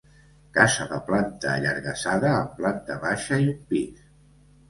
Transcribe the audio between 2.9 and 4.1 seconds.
baixa i un pis.